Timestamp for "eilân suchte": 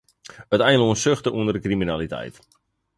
0.69-1.29